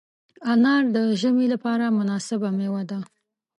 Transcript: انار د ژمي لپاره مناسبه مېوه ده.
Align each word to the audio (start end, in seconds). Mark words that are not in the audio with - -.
انار 0.51 0.83
د 0.95 0.97
ژمي 1.21 1.47
لپاره 1.53 1.85
مناسبه 1.99 2.49
مېوه 2.57 2.83
ده. 2.89 2.99